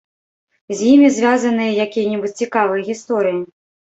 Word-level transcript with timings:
З 0.77 0.87
імі 0.93 1.09
звязаныя 1.17 1.75
якія-небудзь 1.85 2.39
цікавыя 2.45 2.81
гісторыі? 2.89 3.37